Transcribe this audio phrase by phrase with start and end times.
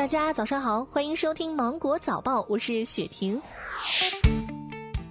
[0.00, 3.38] 大家早上好，欢迎收听芒果早报，我是雪婷。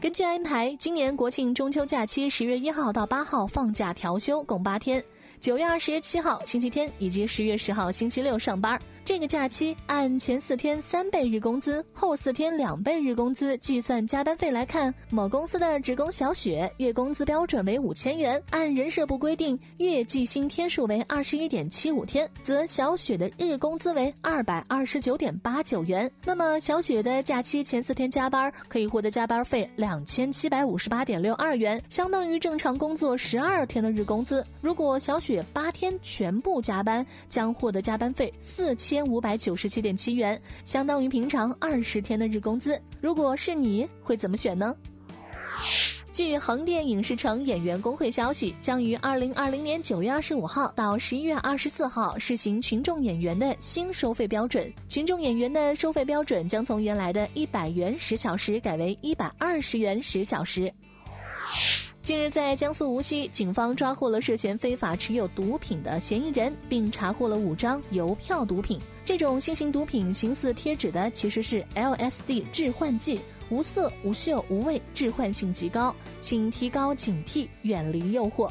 [0.02, 5.02] 根据安排，今年国庆中秋假期十月一号到八号放假调休，共八天。
[5.40, 8.82] 九月二十七号星期天以及十月十号星期六上班。
[9.10, 26.08] 这个假期按前四天三倍日工资，后四天两倍日工资计算加班费来看，某公司的职工小雪月工资标准为五千元，按人社部规定月计薪天数为二十一点七五天，则小雪的日工资为二百二十九点八九元。
[26.24, 34.46] 那么小雪的假期前四天加班可以获得加班费两千七百五十八点六二元，相当于正常工作十二天的日工资。
[34.62, 38.99] 如果小雪八天全部加班，将获得加班费四千。
[39.00, 42.78] 千五百九十七点七元，相当于平常二十天的日工资。
[43.00, 44.76] 如果是你会怎么选呢？
[46.12, 54.70] 据横店影视城演员工会消息，将于二零二零年九月二十五号到十一月二十四号试行群众演员的新收费标准。
[54.90, 60.70] 群众演员的收费标准将从原来的一百元十小时改为一百二十元十小时。
[62.02, 68.80] 近日，在江苏无锡，警方抓获了涉嫌非法持有毒品的嫌疑人，并查获了五张邮票毒品。
[69.06, 73.20] 这种新型毒品形似贴纸的，其实是 LSD 致幻剂，
[73.50, 78.50] 无色、无嗅、无味，致幻性极高，请提高警惕，远离诱惑。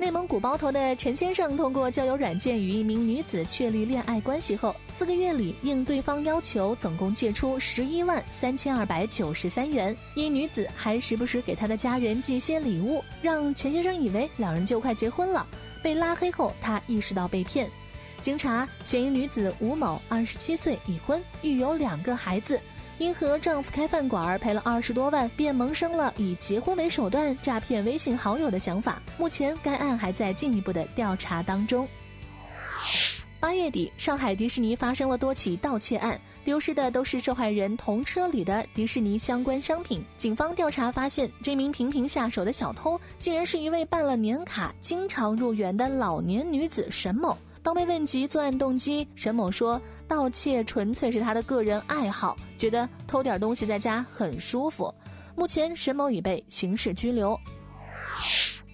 [0.00, 9.94] 内蒙古包头的陈先生通过交友软件与一名女子确立恋爱关系后，四个月里应对方要求，总共借出十一万三千二百九十三元。
[10.14, 15.46] 一女子还时不时给他的家人寄些礼物，让陈先生以为两人就快结婚了。
[15.82, 17.70] 被拉黑后，他意识到被骗。
[18.22, 22.58] 经查，嫌疑女子吴某，二十七岁，已婚，育有两个孩子。
[23.00, 29.00] 因和丈夫开饭馆赔了二十多万，便萌生了以结婚为手段诈骗微信好友的想法。
[29.16, 31.88] 目前该案还在进一步的调查当中。
[33.40, 40.04] 八月底，上海迪士尼发生了多起盗窃案，丢失的都是受害人同车里的迪士尼相关商品。
[40.18, 47.34] 警方调查发现，这名频频下手的小偷，竟然是一位办了年卡、经常入园的老年女子沈某。
[47.62, 54.94] 当被问及作案动机，沈某说：“盗窃纯粹是他的个人爱好，觉得偷点东西在家很舒服。”
[55.34, 57.34] 目前，沈某已被刑事拘留。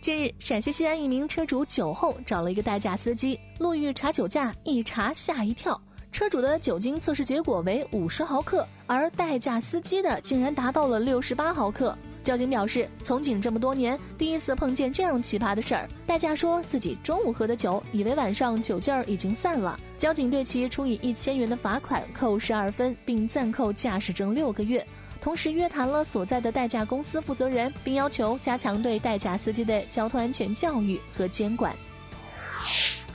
[0.01, 5.81] 近日，陕西西安一名车主酒后找了一个代驾司机，路遇查酒驾，一查吓一跳，
[6.11, 11.97] 车主的酒精测试结果为五十毫克，而代驾司机的竟然达到了六十八毫克。
[12.27, 15.89] 交警表示，从警这么多年，第一次碰见这样奇葩的事儿。
[16.05, 19.79] 代驾说自己中午喝的酒，以为晚上酒劲儿已经散了。
[19.97, 24.85] 交警对其处以一千元的罚款，扣十二分，并暂扣驾驶证六个月。
[25.21, 31.73] 同时约谈了所在的代驾公司负责人，并要求加强对代驾司机的交通安全教育和监管。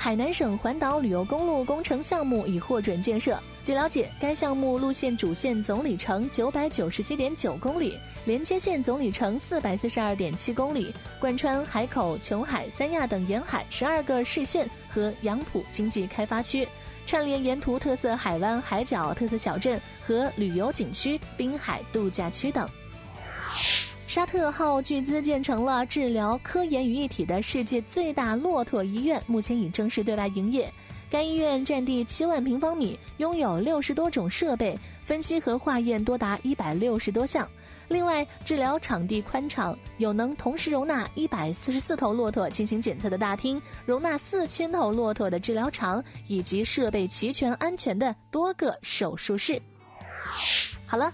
[0.03, 3.39] 海南省环岛旅游公路工程项目已获准建设。
[3.63, 7.95] 据了解，该项目路线主线总里程九百九十七点九公里，
[8.25, 16.67] 连接线总里程四百四十二点七公里，贯穿海口、琼海、三亚等沿海十二个市县和杨浦经济开发区，
[17.05, 22.67] 串联沿途特色海湾、海角、特色小镇和旅游景区、滨海度假区等。
[24.11, 30.69] 沙特号巨资建成了治疗科研于一体的世界最大骆驼医院，目前已正式对外营业。
[31.09, 37.47] 该医院占地七万平方米，拥有六十多种设备，分析和化验多达一百六十多项。
[37.87, 49.57] 另外，治疗场地宽敞，有能同时容纳一百四十四头骆驼进行检测的大厅，容纳四千头骆驼的治疗场，以及设备齐全、安全的多个手术室。
[50.85, 51.13] 好了。